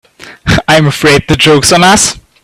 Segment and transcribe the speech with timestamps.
[0.67, 2.19] I'm afraid the joke's on us.